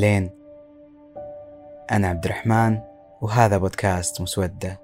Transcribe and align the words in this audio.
أهلين. 0.00 0.30
أنا 1.90 2.08
عبد 2.08 2.24
الرحمن 2.24 2.78
وهذا 3.20 3.58
بودكاست 3.58 4.20
مسودة. 4.20 4.80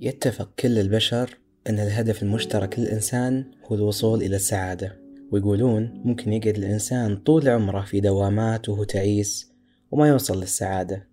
يتفق 0.00 0.50
كل 0.58 0.78
البشر 0.78 1.38
أن 1.66 1.78
الهدف 1.78 2.22
المشترك 2.22 2.78
للإنسان 2.78 3.44
هو 3.64 3.74
الوصول 3.76 4.22
إلى 4.22 4.36
السعادة 4.36 5.00
ويقولون 5.32 6.02
ممكن 6.04 6.32
يقعد 6.32 6.56
الإنسان 6.56 7.16
طول 7.16 7.48
عمره 7.48 7.80
في 7.80 8.00
دوامات 8.00 8.68
وهو 8.68 8.84
تعيس 8.84 9.52
وما 9.90 10.08
يوصل 10.08 10.40
للسعادة 10.40 11.08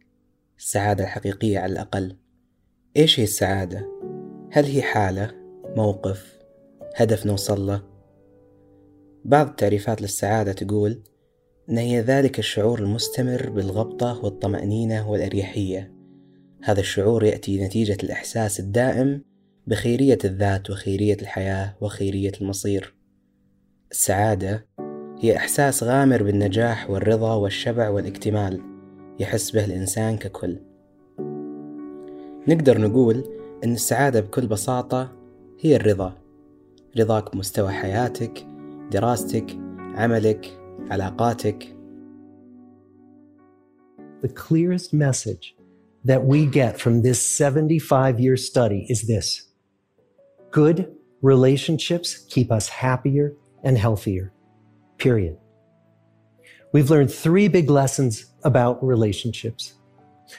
السعادة 0.58 1.04
الحقيقية 1.04 1.59
على 1.59 1.72
الأقل 1.72 2.18
إيش 2.98 3.20
هي 3.20 3.23
السعادة؟ 3.23 3.88
هل 4.52 4.66
هي 4.66 4.81
حالة؟ 4.81 5.31
موقف؟ 5.76 6.38
هدف 6.95 7.26
نوصل 7.26 7.67
له؟ 7.67 7.81
بعض 9.26 9.48
التعريفات 9.48 10.02
للسعادة 10.02 10.52
تقول 10.52 11.04
أن 11.69 11.78
هي 11.78 12.02
ذلك 12.02 12.40
الشعور 12.40 12.80
المستمر 12.80 13.50
بالغبطة 13.50 14.25
والطمأنينة 14.25 15.09
والأريحية 15.12 15.97
هذا 16.68 16.80
الشعور 16.80 17.23
يأتي 17.23 17.66
نتيجة 17.66 17.98
الإحساس 18.04 18.60
الدائم 18.60 19.22
بخيرية 19.68 20.18
الذات 20.26 20.70
وخيرية 20.70 21.18
الحياة 21.22 21.76
وخيرية 21.82 22.32
المصير. 22.42 22.96
السعادة 23.92 24.68
هي 25.20 25.38
إحساس 25.38 25.84
غامر 25.84 26.24
بالنجاح 26.24 26.90
والرضا 26.90 27.36
والشبع 27.36 27.90
والاكتمال 27.90 28.62
يحس 29.20 29.52
به 29.52 29.66
الإنسان 29.66 30.18
ككل. 30.18 30.59
نقدر 32.48 32.81
نقول 32.81 33.24
أن 33.64 33.74
السعادة 33.74 34.20
بكل 34.20 34.48
بساطة 34.48 35.12
هي 35.62 35.76
الرضا. 35.76 36.18
رضاك 36.98 37.36
بمستوى 37.36 37.72
حياتك، 37.72 38.48
دراستك، 38.92 39.52
عملك، 39.78 40.59
علاقاتك. 40.90 41.76
The 44.24 44.30
clearest 44.30 44.94
message 44.94 45.56
that 46.08 46.23
we 46.23 46.45
get 46.45 46.80
from 46.80 47.02
this 47.02 47.22
75 47.22 48.17
year 48.17 48.38
study 48.38 48.86
is 48.88 49.08
this 49.08 49.50
good 50.52 50.95
relationships 51.22 52.25
keep 52.30 52.50
us 52.50 52.69
happier 52.69 53.36
and 53.63 53.77
healthier, 53.77 54.31
period. 54.97 55.38
We've 56.72 56.89
learned 56.89 57.11
three 57.11 57.50
big 57.50 57.69
lessons 57.69 58.28
about 58.44 58.81
relationships. 58.81 59.73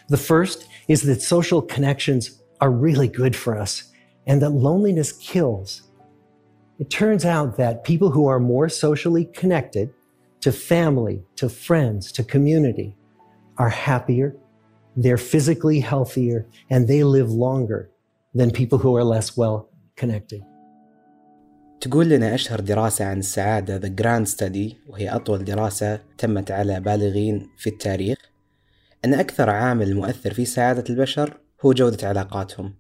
The 0.09 0.17
first 0.17 0.67
is 0.89 1.03
that 1.03 1.21
social 1.21 1.61
connections 1.61 2.43
are 2.63 2.71
really 2.71 3.09
good 3.09 3.37
for 3.37 3.59
us 3.59 3.93
and 4.27 4.41
that 4.41 4.51
loneliness 4.51 5.13
kills. 5.13 5.83
It 6.79 6.89
turns 6.89 7.27
out 7.27 7.59
that 7.59 7.85
people 7.85 8.11
who 8.11 8.27
are 8.27 8.41
more 8.41 8.71
socially 8.71 9.27
connected 9.27 9.93
to 10.41 10.51
family, 10.51 11.23
to 11.37 11.51
friends, 11.51 12.11
to 12.13 12.25
community 12.25 12.97
are 13.59 13.69
happier 13.69 14.35
they're 15.03 15.25
physically 15.33 15.81
healthier 15.93 16.39
and 16.73 16.81
they 16.91 17.03
live 17.17 17.31
longer 17.47 17.81
than 18.39 18.51
people 18.51 18.79
who 18.79 18.93
are 18.99 19.05
less 19.15 19.29
well 19.37 19.59
connected. 19.97 20.43
تقول 21.81 22.09
لنا 22.09 22.35
أشهر 22.35 22.61
دراسة 22.61 23.05
عن 23.05 23.19
السعادة 23.19 23.81
The 23.81 23.93
Grand 24.03 24.29
Study 24.29 24.75
وهي 24.87 25.09
أطول 25.09 25.45
دراسة 25.45 26.01
تمت 26.19 26.51
على 26.51 26.81
بالغين 26.81 27.51
في 27.59 27.71
التاريخ. 27.71 28.19
أن 29.05 29.15
أكثر 29.15 29.51
عامل 29.51 29.95
مؤثر 29.95 30.35
في 30.35 30.45
سعادة 30.45 30.85
البشر 30.91 31.41
هو 31.65 31.73
جودة 31.73 32.09
علاقاتهم. 32.09 32.75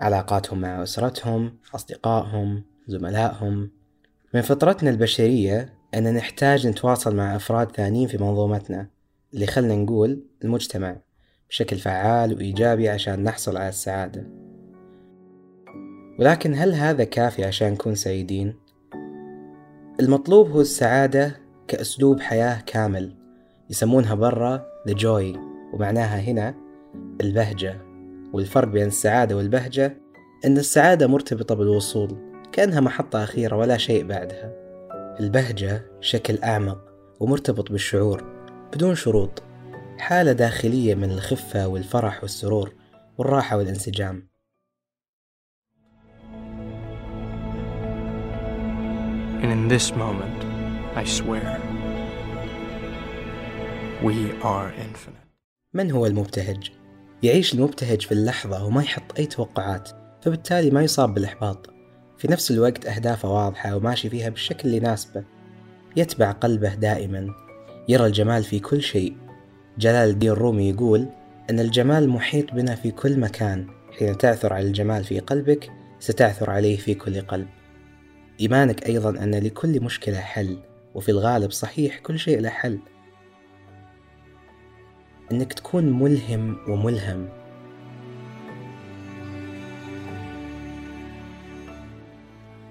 علاقاتهم 0.00 0.60
مع 0.60 0.82
أسرتهم 0.82 1.58
أصدقائهم 1.74 2.64
زملائهم. 2.86 3.70
من 4.34 4.40
فطرتنا 4.40 4.90
البشرية 4.90 5.74
أن 5.94 6.14
نحتاج 6.14 6.66
نتواصل 6.66 7.16
مع 7.16 7.36
أفراد 7.36 7.76
ثانيين 7.76 8.08
في 8.08 8.18
منظومتنا. 8.18 8.88
اللي 9.34 9.46
خلنا 9.46 9.76
نقول 9.76 10.24
المجتمع. 10.44 10.96
بشكل 11.52 11.78
فعال 11.78 12.34
وإيجابي 12.34 12.88
عشان 12.88 13.24
نحصل 13.24 13.56
على 13.56 13.68
السعادة. 13.68 14.26
ولكن 16.18 16.54
هل 16.54 16.74
هذا 16.74 17.04
كافي 17.04 17.44
عشان 17.44 17.72
نكون 17.72 17.94
سعيدين؟ 17.94 18.54
المطلوب 20.00 20.50
هو 20.50 20.60
السعادة 20.60 21.40
كأسلوب 21.68 22.20
حياة 22.20 22.60
كامل 22.66 23.14
يسمونها 23.70 24.14
برا 24.14 24.66
the 24.88 24.92
joy 24.92 25.38
ومعناها 25.74 26.20
هنا 26.20 26.54
البهجة. 27.20 27.80
والفرق 28.32 28.68
بين 28.68 28.86
السعادة 28.86 29.36
والبهجة 29.36 29.96
أن 30.44 30.58
السعادة 30.58 31.06
مرتبطة 31.06 31.54
بالوصول 31.54 32.16
كأنها 32.52 32.80
محطة 32.80 33.24
أخيرة 33.24 33.56
ولا 33.56 33.76
شيء 33.76 34.06
بعدها. 34.06 34.52
البهجة 35.20 35.82
شكل 36.00 36.38
أعمق 36.44 36.78
ومرتبط 37.20 37.72
بالشعور 37.72 38.24
بدون 38.72 38.94
شروط. 38.94 39.42
حالة 39.98 40.32
داخلية 40.32 40.94
من 40.94 41.10
الخفة 41.10 41.68
والفرح 41.68 42.22
والسرور 42.22 42.74
والراحة 43.18 43.56
والانسجام. 43.56 44.28
And 49.42 49.50
in 49.52 49.68
this 49.68 49.92
moment, 49.92 50.40
I 50.94 51.04
swear, 51.04 51.60
we 54.02 54.32
are 54.42 54.72
infinite. 54.72 55.22
من 55.74 55.90
هو 55.90 56.06
المبتهج؟ 56.06 56.70
يعيش 57.22 57.54
المبتهج 57.54 58.02
في 58.02 58.12
اللحظة 58.12 58.64
وما 58.64 58.82
يحط 58.82 59.18
أي 59.18 59.26
توقعات 59.26 59.90
فبالتالي 60.22 60.70
ما 60.70 60.82
يصاب 60.82 61.14
بالإحباط. 61.14 61.70
في 62.18 62.28
نفس 62.28 62.50
الوقت 62.50 62.86
أهدافه 62.86 63.30
واضحة 63.30 63.76
وماشي 63.76 64.10
فيها 64.10 64.28
بالشكل 64.28 64.60
اللي 64.64 64.76
يناسبه. 64.76 65.24
يتبع 65.96 66.30
قلبه 66.30 66.74
دائما. 66.74 67.28
يرى 67.88 68.06
الجمال 68.06 68.44
في 68.44 68.58
كل 68.60 68.82
شيء. 68.82 69.16
جلال 69.78 70.10
الدين 70.10 70.30
الرومي 70.30 70.68
يقول 70.68 71.08
أن 71.50 71.60
الجمال 71.60 72.08
محيط 72.08 72.54
بنا 72.54 72.74
في 72.74 72.90
كل 72.90 73.20
مكان. 73.20 73.66
حين 73.98 74.18
تعثر 74.18 74.52
على 74.52 74.66
الجمال 74.66 75.04
في 75.04 75.18
قلبك 75.18 75.70
ستعثر 75.98 76.50
عليه 76.50 76.76
في 76.76 76.94
كل 76.94 77.20
قلب. 77.20 77.48
إيمانك 78.40 78.86
أيضا 78.86 79.10
أن 79.10 79.34
لكل 79.34 79.80
مشكلة 79.80 80.20
حل 80.20 80.58
وفي 80.94 81.08
الغالب 81.08 81.50
صحيح 81.50 81.98
كل 81.98 82.18
شيء 82.18 82.40
له 82.40 82.48
حل. 82.48 82.78
أنك 85.32 85.52
تكون 85.52 86.02
ملهم 86.02 86.56
وملهم. 86.68 87.28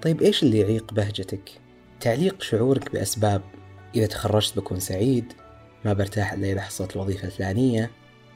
طيب 0.02 0.22
إيش 0.22 0.42
اللي 0.42 0.58
يعيق 0.58 0.94
بهجتك؟ 0.94 1.50
تعليق 2.00 2.42
شعورك 2.42 2.92
بأسباب. 2.92 3.42
إذا 3.94 4.06
تخرجت 4.06 4.56
بكون 4.56 4.80
سعيد 4.80 5.32
ما 5.84 5.92
برتاح 5.92 6.32
إلا 6.32 6.52
إذا 6.52 6.60
حصلت 6.60 6.96
الوظيفة 6.96 7.26
الفلانية 7.26 7.90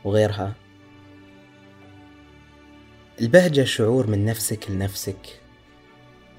وغيرها. 0.05 0.55
البهجة 3.21 3.65
شعور 3.65 4.07
من 4.07 4.25
نفسك 4.25 4.71
لنفسك. 4.71 5.41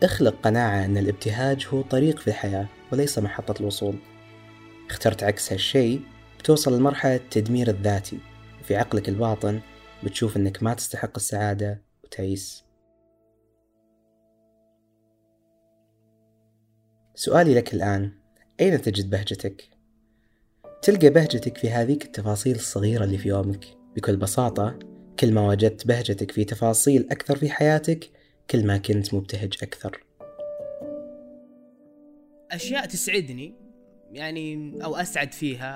اخلق 0.03 0.35
قناعة 0.43 0.85
أن 0.85 0.97
الابتهاج 0.97 1.67
هو 1.73 1.81
طريق 1.81 2.19
في 2.19 2.27
الحياة 2.27 2.67
وليس 2.91 3.19
محطة 3.19 3.61
الوصول. 3.61 3.95
اخترت 4.89 5.23
عكس 5.23 5.51
هالشي 5.51 5.99
بتوصل 6.39 6.77
لمرحلة 6.77 7.15
التدمير 7.15 7.69
الذاتي. 7.69 8.19
وفي 8.61 8.75
عقلك 8.75 9.09
الباطن 9.09 9.61
بتشوف 10.03 10.37
أنك 10.37 10.63
ما 10.63 10.73
تستحق 10.73 11.11
السعادة 11.15 11.81
وتعيس. 12.03 12.63
سؤالي 17.15 17.53
لك 17.53 17.73
الآن 17.73 18.11
أين 18.59 18.81
تجد 18.81 19.09
بهجتك؟ 19.09 19.76
تلقى 20.81 21.09
بهجتك 21.09 21.57
في 21.57 21.69
هذيك 21.69 22.05
التفاصيل 22.05 22.55
الصغيرة 22.55 23.03
اللي 23.03 23.17
في 23.17 23.29
يومك. 23.29 23.65
بكل 23.95 24.17
بساطة 24.17 24.79
كل 25.19 25.33
ما 25.33 25.47
وجدت 25.47 25.87
بهجتك 25.87 26.31
في 26.31 26.43
تفاصيل 26.43 27.07
أكثر 27.11 27.35
في 27.35 27.49
حياتك 27.49 28.09
كل 28.51 28.67
ما 28.67 28.77
كنت 28.77 29.13
مبتهج 29.13 29.53
أكثر. 29.63 30.03
أشياء 32.51 32.85
تسعدني 32.85 33.55
يعني 34.11 34.73
أو 34.83 34.95
أسعد 34.95 35.33
فيها. 35.33 35.71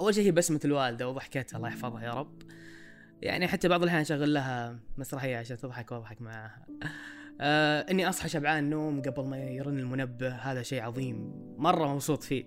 أول 0.00 0.14
شيء 0.14 0.26
هي 0.26 0.30
بسمة 0.30 0.60
الوالدة 0.64 1.08
وضحكتها 1.08 1.56
الله 1.56 1.68
يحفظها 1.68 2.02
يا 2.04 2.12
رب. 2.12 2.42
يعني 3.22 3.48
حتى 3.48 3.68
بعض 3.68 3.82
الأحيان 3.82 4.00
أشغل 4.00 4.34
لها 4.34 4.78
مسرحية 4.96 5.36
عشان 5.36 5.56
تضحك 5.56 5.92
وأضحك 5.92 6.22
معاها 6.22 6.66
آه 7.40 7.80
إني 7.90 8.08
أصحى 8.08 8.28
شبعان 8.28 8.70
نوم 8.70 9.02
قبل 9.02 9.24
ما 9.24 9.38
يرن 9.38 9.78
المنبه 9.78 10.28
هذا 10.28 10.62
شيء 10.62 10.82
عظيم 10.82 11.32
مرة 11.58 11.94
مبسوط 11.94 12.22
فيه. 12.22 12.44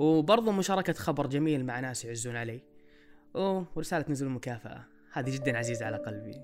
وبرضو 0.00 0.52
مشاركة 0.52 0.92
خبر 0.92 1.26
جميل 1.26 1.64
مع 1.66 1.80
ناس 1.80 2.04
يعزون 2.04 2.36
علي. 2.36 2.60
أوه 3.36 3.66
ورسالة 3.76 4.04
نزول 4.08 4.28
المكافأة. 4.28 4.84
هذه 5.12 5.34
جدا 5.34 5.58
عزيزة 5.58 5.86
على 5.86 5.96
قلبي. 5.96 6.34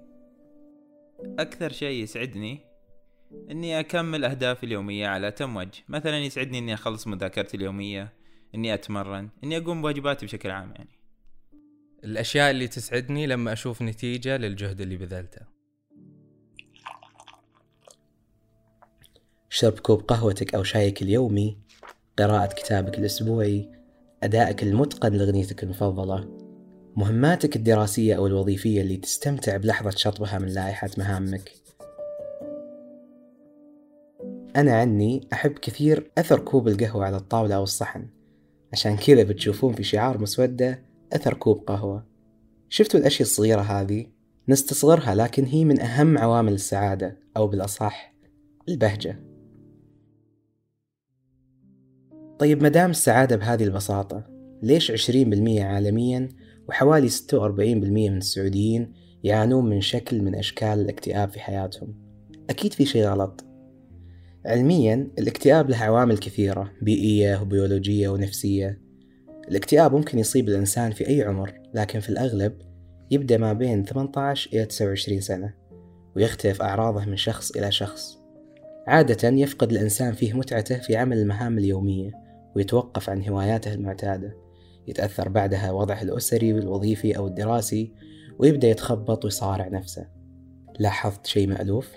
أكثر 1.39 1.73
شيء 1.73 2.03
يسعدني 2.03 2.61
إني 3.51 3.81
أكمل 3.81 4.25
أهدافي 4.25 4.67
اليومية 4.67 5.07
على 5.09 5.29
أتم 5.29 5.57
وجه. 5.57 5.85
مثلا 5.89 6.19
يسعدني 6.19 6.59
إني 6.59 6.75
أخلص 6.75 7.07
مذاكرتي 7.07 7.57
اليومية 7.57 8.13
إني 8.55 8.75
أتمرن 8.75 9.29
إني 9.45 9.57
أقوم 9.57 9.83
بواجباتي 9.83 10.27
بشكل 10.27 10.51
عام 10.51 10.73
يعني. 10.73 10.99
الأشياء 12.05 12.51
اللي 12.51 12.69
تسعدني 12.69 13.27
لما 13.27 13.53
أشوف 13.53 13.83
نتيجة 13.83 14.37
للجهد 14.37 14.81
اللي 14.81 14.97
بذلته. 14.97 15.41
شرب 19.49 19.79
كوب 19.79 20.03
قهوتك 20.03 20.55
أو 20.55 20.63
شايك 20.63 21.03
اليومي. 21.03 21.66
قراءة 22.19 22.47
كتابك 22.47 22.99
الأسبوعي 22.99 23.69
أدائك 24.23 24.63
المتقن 24.63 25.13
لأغنيتك 25.13 25.63
المفضلة 25.63 26.29
مهماتك 26.97 27.57
الدراسية 27.57 28.15
أو 28.15 28.27
الوظيفية 28.27 28.81
اللي 28.81 28.97
تستمتع 28.97 29.57
بلحظة 29.57 29.91
شطبها 29.91 30.39
من 30.39 30.49
لائحة 30.49 30.91
مهامك. 30.99 31.53
أنا 34.57 34.81
عني 34.81 35.29
أحب 35.33 35.53
كثير 35.53 36.11
أثر 36.19 36.39
كوب 36.39 36.69
القهوة 36.69 37.05
على 37.05 37.17
الطاولة 37.17 37.55
أو 37.55 37.63
الصحن. 37.63 38.07
عشان 38.73 38.97
كذا 38.97 39.23
بتشوفون 39.23 39.73
في 39.73 39.83
شعار 39.83 40.19
مسودة 40.19 40.83
أثر 41.13 41.35
كوب 41.35 41.65
قهوة. 41.67 42.07
شفتوا 42.69 43.01
الأشياء 43.01 43.29
الصغيرة 43.29 43.61
هذه؟ 43.61 44.07
نستصغرها 44.49 45.15
لكن 45.15 45.45
هي 45.45 45.65
من 45.65 45.81
أهم 45.81 46.19
عوامل 46.19 46.53
السعادة 46.53 47.19
أو 47.37 47.47
بالأصح 47.47 48.15
البهجة. 48.69 49.26
طيب 52.39 52.63
مدام 52.63 52.91
السعادة 52.91 53.37
بهذه 53.37 53.65
البساطة 53.65 54.25
ليش 54.63 55.11
20% 55.11 55.15
عالميا 55.61 56.29
وحوالي 56.69 57.09
46% 57.09 57.33
من 57.33 58.17
السعوديين 58.17 58.93
يعانون 59.25 59.69
من 59.69 59.81
شكل 59.81 60.23
من 60.23 60.35
أشكال 60.35 60.81
الاكتئاب 60.81 61.31
في 61.31 61.41
حياتهم؟ 61.41 61.95
أكيد 62.51 62.73
في 62.73 62.87
شيء 62.87 63.07
غلط. 63.07 63.45
علميا 64.47 65.09
الاكتئاب 65.19 65.71
له 65.71 65.77
عوامل 65.77 66.19
كثيرة 66.19 66.73
بيئية 66.83 67.41
وبيولوجية 67.41 68.09
ونفسية. 68.09 68.81
الاكتئاب 69.49 69.95
ممكن 69.95 70.19
يصيب 70.19 70.49
الإنسان 70.49 70.93
في 70.93 71.09
أي 71.09 71.23
عمر 71.23 71.61
لكن 71.75 72.01
في 72.01 72.09
الأغلب 72.09 72.53
يبدأ 73.11 73.37
ما 73.37 73.53
بين 73.53 73.85
18 73.85 74.51
إلى 74.53 74.65
29 74.65 75.21
سنة 75.21 75.55
ويختلف 76.17 76.63
أعراضه 76.63 77.05
من 77.05 77.17
شخص 77.17 77.51
إلى 77.51 77.73
شخص. 77.73 78.19
عادة 78.87 79.29
يفقد 79.29 79.71
الإنسان 79.71 80.13
فيه 80.13 80.33
متعته 80.33 80.79
في 80.79 80.97
عمل 80.97 81.19
المهام 81.19 81.59
اليومية. 81.59 82.26
ويتوقف 82.57 83.11
عن 83.11 83.29
هواياته 83.29 83.75
المعتادة. 83.75 84.37
يتأثر 84.89 85.29
بعدها 85.29 85.73
وضعه 85.73 86.03
الأسري 86.03 86.53
والوظيفي 86.53 87.17
أو 87.17 87.27
الدراسي 87.27 87.93
ويبدأ 88.39 88.69
يتخبط 88.69 89.25
ويصارع 89.25 89.69
نفسه. 89.69 90.07
لاحظت 90.79 91.27
شيء 91.27 91.49
مألوف؟ 91.49 91.89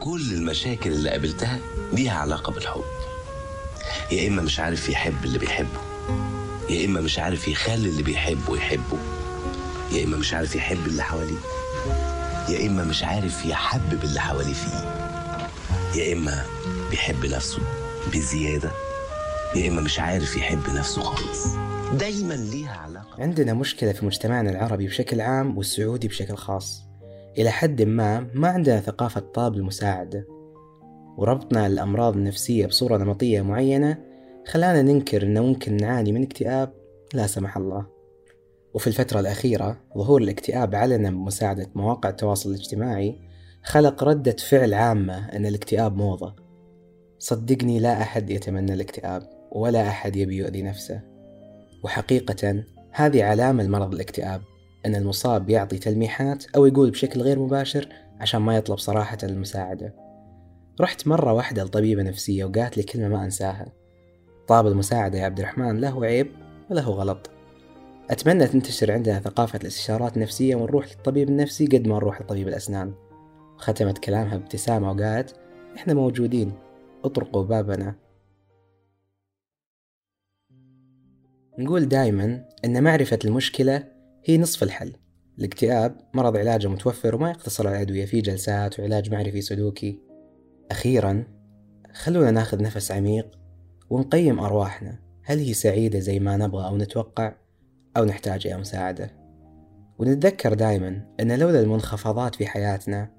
كل 0.00 0.32
المشاكل 0.32 0.92
اللي 0.92 1.10
قابلتها 1.10 1.58
ليها 1.92 2.12
علاقة 2.18 2.52
بالحب. 2.52 2.84
يا 4.12 4.28
إما 4.28 4.42
مش 4.42 4.60
عارف 4.60 4.88
يحب 4.88 5.24
اللي 5.24 5.38
بيحبه 5.38 5.80
يا 6.70 6.84
إما 6.86 7.00
مش 7.00 7.18
عارف 7.18 7.48
يخلي 7.48 7.88
اللي 7.88 8.02
بيحبه 8.02 8.56
يحبه 8.56 8.98
يا 9.92 10.04
إما 10.04 10.16
مش 10.16 10.34
عارف 10.34 10.54
يحب 10.56 10.86
اللي 10.86 11.02
حواليه 11.02 11.38
يا 12.48 12.66
إما 12.66 12.84
مش 12.84 13.04
عارف 13.04 13.44
يحبب 13.44 14.04
اللي 14.04 14.20
حواليه 14.20 14.54
فيه 14.54 14.90
يا 16.00 16.12
إما 16.12 16.46
بيحب 16.90 17.26
نفسه. 17.26 17.79
بزيادة. 18.08 18.70
يا 19.56 19.68
إما 19.68 19.80
مش 19.80 20.00
عارف 20.00 20.36
يحب 20.36 20.76
نفسه 20.76 21.02
خالص. 21.02 21.46
دايما 21.98 22.34
ليها 22.34 22.76
علاقة. 22.76 23.22
عندنا 23.22 23.54
مشكلة 23.54 23.92
في 23.92 24.06
مجتمعنا 24.06 24.50
العربي 24.50 24.86
بشكل 24.86 25.20
عام 25.20 25.58
والسعودي 25.58 26.08
بشكل 26.08 26.34
خاص. 26.34 26.82
إلى 27.38 27.50
حد 27.50 27.82
ما 27.82 28.26
ما 28.34 28.48
عندنا 28.48 28.80
ثقافة 28.80 29.20
طلب 29.20 29.54
المساعدة. 29.54 30.26
وربطنا 31.18 31.66
الأمراض 31.66 32.16
النفسية 32.16 32.66
بصورة 32.66 32.96
نمطية 32.96 33.42
معينة 33.42 33.98
خلانا 34.46 34.82
ننكر 34.82 35.22
أنه 35.22 35.42
ممكن 35.42 35.76
نعاني 35.76 36.12
من 36.12 36.22
اكتئاب. 36.22 36.72
لا 37.14 37.26
سمح 37.26 37.56
الله. 37.56 37.86
وفي 38.74 38.86
الفترة 38.86 39.20
الأخيرة 39.20 39.80
ظهور 39.98 40.22
الاكتئاب 40.22 40.74
علنا 40.74 41.10
بمساعدة 41.10 41.70
مواقع 41.74 42.08
التواصل 42.08 42.50
الاجتماعي 42.50 43.18
خلق 43.64 44.04
ردة 44.04 44.36
فعل 44.48 44.74
عامة 44.74 45.28
أن 45.28 45.46
الاكتئاب 45.46 45.96
موضة. 45.96 46.49
صدقني 47.20 47.78
لا 47.78 48.02
أحد 48.02 48.30
يتمنى 48.30 48.72
الاكتئاب 48.72 49.22
ولا 49.52 49.88
أحد 49.88 50.16
يبي 50.16 50.36
يؤذي 50.36 50.62
نفسه. 50.62 51.00
وحقيقة 51.84 52.64
هذه 52.90 53.24
علامة 53.24 53.62
لمرض 53.62 53.94
الاكتئاب 53.94 54.42
أن 54.86 54.94
المصاب 54.94 55.50
يعطي 55.50 55.78
تلميحات 55.78 56.44
أو 56.56 56.66
يقول 56.66 56.90
بشكل 56.90 57.22
غير 57.22 57.38
مباشر 57.38 57.88
عشان 58.20 58.40
ما 58.40 58.56
يطلب 58.56 58.78
صراحة 58.78 59.18
المساعدة. 59.22 59.94
رحت 60.80 61.06
مرة 61.06 61.32
واحدة 61.32 61.64
لطبيبة 61.64 62.02
نفسية 62.02 62.44
وقالت 62.44 62.76
لي 62.76 62.82
كلمة 62.82 63.08
ما 63.08 63.24
أنساها. 63.24 63.72
طاب 64.48 64.66
المساعدة 64.66 65.18
يا 65.18 65.24
عبد 65.24 65.38
الرحمن 65.38 65.80
له 65.80 66.04
عيب 66.04 66.30
وله 66.70 66.90
غلط. 66.90 67.30
أتمنى 68.10 68.46
تنتشر 68.46 68.92
عندنا 68.92 69.20
ثقافة 69.20 69.58
الاستشارات 69.62 70.16
النفسية 70.16 70.56
ونروح 70.56 70.86
للطبيب 70.88 71.28
النفسي 71.28 71.66
قد 71.66 71.86
ما 71.86 71.96
نروح 71.96 72.20
لطبيب 72.20 72.48
الأسنان. 72.48 72.92
ختمت 73.56 73.98
كلامها 73.98 74.36
بابتسامة 74.36 74.90
وقالت 74.90 75.34
إحنا 75.76 75.94
موجودين. 75.94 76.52
اطرقوا 77.04 77.44
بابنا. 77.44 77.94
نقول 81.58 81.88
دايما 81.88 82.48
أن 82.64 82.82
معرفة 82.82 83.18
المشكلة 83.24 83.84
هي 84.24 84.38
نصف 84.38 84.62
الحل. 84.62 84.96
الاكتئاب 85.38 86.00
مرض 86.14 86.36
علاجه 86.36 86.68
متوفر 86.68 87.14
وما 87.14 87.30
يقتصر 87.30 87.68
على 87.68 87.76
الأدوية 87.76 88.04
في 88.04 88.20
جلسات 88.20 88.80
وعلاج 88.80 89.10
معرفي 89.10 89.40
سلوكي. 89.40 90.00
أخيرا 90.70 91.24
خلونا 91.92 92.30
ناخذ 92.30 92.62
نفس 92.62 92.92
عميق 92.92 93.38
ونقيم 93.90 94.40
أرواحنا. 94.40 94.98
هل 95.22 95.38
هي 95.38 95.54
سعيدة 95.54 95.98
زي 95.98 96.20
ما 96.20 96.36
نبغى 96.36 96.66
أو 96.66 96.76
نتوقع 96.76 97.34
أو 97.96 98.04
نحتاج 98.04 98.46
إلى 98.46 98.56
مساعدة؟ 98.56 99.10
ونتذكر 99.98 100.54
دائما 100.54 101.14
أن 101.20 101.38
لولا 101.38 101.60
المنخفضات 101.60 102.34
في 102.34 102.46
حياتنا 102.46 103.10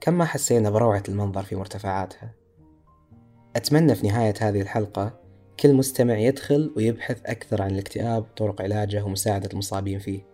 كم 0.00 0.18
ما 0.18 0.24
حسينا 0.24 0.70
بروعة 0.70 1.02
المنظر 1.08 1.42
في 1.42 1.56
مرتفعاتها. 1.56 2.39
أتمنى 3.56 3.94
في 3.94 4.06
نهاية 4.06 4.34
هذه 4.40 4.60
الحلقة 4.60 5.20
كل 5.60 5.74
مستمع 5.74 6.18
يدخل 6.18 6.72
ويبحث 6.76 7.20
أكثر 7.26 7.62
عن 7.62 7.70
الاكتئاب 7.70 8.22
وطرق 8.22 8.62
علاجه 8.62 9.04
ومساعدة 9.04 9.48
المصابين 9.52 9.98
فيه. 9.98 10.26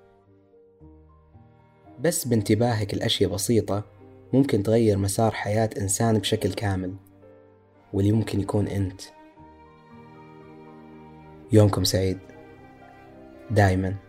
بس 2.00 2.28
بانتباهك 2.28 2.94
لأشياء 2.94 3.30
بسيطة 3.30 3.85
ممكن 4.32 4.62
تغير 4.62 4.99
مسار 4.99 5.30
حياة 5.30 5.70
إنسان 5.80 6.18
بشكل 6.18 6.52
كامل 6.52 6.94
واللي 7.92 8.12
ممكن 8.12 8.40
يكون 8.40 8.68
أنت. 8.68 9.00
يومكم 11.52 11.85
سعيد. 11.85 12.18
دائما 13.50 14.05